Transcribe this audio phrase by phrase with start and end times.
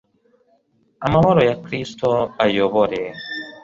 [1.05, 2.07] amahoro ya Kristo
[2.45, 2.99] ayobore